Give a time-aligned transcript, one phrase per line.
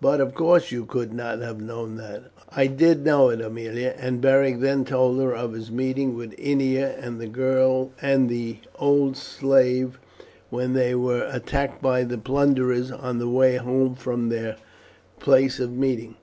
[0.00, 4.18] But, of course, you could not have known that." "I did know it, Aemilia;" and
[4.18, 7.20] Beric then told her of his meeting with Ennia and
[8.30, 9.98] the old slave
[10.48, 14.56] when they were attacked by the plunderers on the way home from their
[15.20, 16.14] place of meeting.